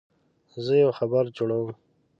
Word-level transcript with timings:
زه 0.65 0.71
یو 0.83 0.91
خبر 0.99 1.23
جوړوم. 1.37 1.71